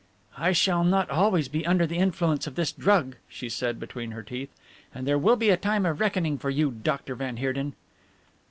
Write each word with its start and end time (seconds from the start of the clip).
"I 0.39 0.51
shall 0.51 0.83
not 0.83 1.11
always 1.11 1.47
be 1.47 1.63
under 1.63 1.85
the 1.85 1.97
influence 1.99 2.47
of 2.47 2.55
this 2.55 2.71
drug," 2.71 3.17
she 3.29 3.49
said 3.49 3.79
between 3.79 4.09
her 4.13 4.23
teeth, 4.23 4.49
"and 4.95 5.05
there 5.07 5.19
will 5.19 5.35
be 5.35 5.51
a 5.51 5.57
time 5.57 5.85
of 5.85 5.99
reckoning 5.99 6.39
for 6.39 6.49
you, 6.49 6.71
Dr. 6.71 7.13
van 7.13 7.37
Heerden." 7.37 7.75